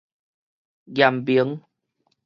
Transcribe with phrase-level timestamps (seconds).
[0.95, 1.61] 嚴明